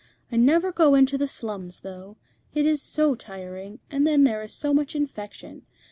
[0.31, 2.17] I never go into the slums, though.
[2.55, 5.61] It is so tiring, and then there is so much infection.